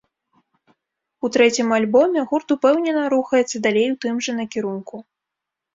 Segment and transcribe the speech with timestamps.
[1.27, 4.95] У трэцім альбоме гурт упэўнена рухаецца далей у тым жа накірунку.